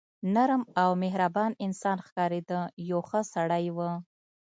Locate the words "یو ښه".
2.89-3.19